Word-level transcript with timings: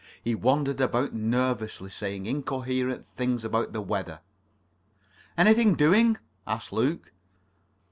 He 0.19 0.33
wandered 0.33 0.81
about 0.81 1.13
nervously 1.13 1.91
saying 1.91 2.25
incoherent 2.25 3.05
things 3.15 3.45
about 3.45 3.71
the 3.71 3.81
weather. 3.81 4.21
"Anything 5.37 5.75
doing?" 5.75 6.17
asked 6.47 6.73
Luke. 6.73 7.11